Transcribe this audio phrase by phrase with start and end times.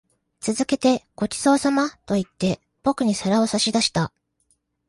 [0.39, 4.11] 続けて、ご馳走様と言って、僕に皿を差し出した。